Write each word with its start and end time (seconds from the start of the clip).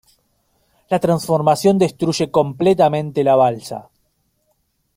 La 0.89 0.97
transformación 0.99 1.77
destruye 1.77 2.31
completamente 2.31 3.23
la 3.23 3.35
Balsa. 3.35 3.91